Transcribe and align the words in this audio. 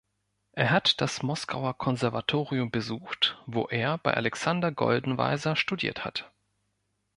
Er 0.53 0.71
hat 0.71 0.99
das 0.99 1.21
Moskauer 1.21 1.77
Konservatorium 1.77 2.71
besucht, 2.71 3.37
wo 3.45 3.65
er 3.67 3.99
bei 3.99 4.15
Alexander 4.15 4.71
Goldenweiser 4.71 5.55
studiert 5.55 6.03
hat. 6.03 6.31